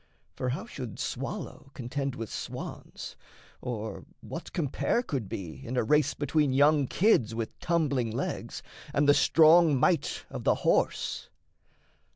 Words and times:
for 0.33 0.49
how 0.49 0.65
should 0.65 0.97
swallow 0.97 1.69
Contend 1.75 2.15
with 2.15 2.33
swans 2.33 3.15
or 3.61 4.03
what 4.21 4.51
compare 4.51 5.03
could 5.03 5.29
be 5.29 5.63
In 5.63 5.77
a 5.77 5.83
race 5.83 6.15
between 6.15 6.53
young 6.53 6.87
kids 6.87 7.35
with 7.35 7.59
tumbling 7.59 8.09
legs 8.09 8.63
And 8.95 9.07
the 9.07 9.13
strong 9.13 9.77
might 9.79 10.25
of 10.31 10.43
the 10.43 10.55
horse? 10.65 11.29